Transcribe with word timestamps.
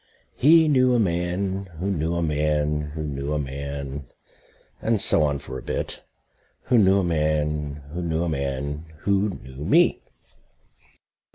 He 0.35 0.67
knew 0.67 0.95
a 0.95 0.99
man 0.99 1.67
who 1.77 1.91
knew 1.91 2.15
a 2.15 2.23
man 2.23 2.89
who 2.95 3.03
knew 3.03 3.33
a 3.33 3.37
man... 3.37 4.07
and 4.81 4.99
so 4.99 5.21
on 5.21 5.37
for 5.37 5.59
a 5.59 5.61
bit... 5.61 6.01
who 6.63 6.79
knew 6.79 6.97
a 7.01 7.03
man 7.03 7.83
who 7.93 8.01
knew 8.01 8.23
a 8.23 8.27
man 8.27 8.85
who 9.01 9.29
knew 9.29 9.63
me. 9.63 10.01